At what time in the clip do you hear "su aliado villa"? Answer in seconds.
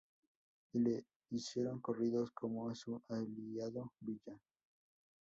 2.73-4.35